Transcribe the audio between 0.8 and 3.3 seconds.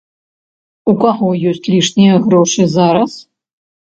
У каго ёсць лішнія грошы зараз?